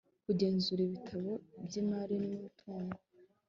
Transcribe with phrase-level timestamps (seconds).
[0.25, 1.31] kugenzura ibitabo
[1.65, 2.97] by imari n umutungo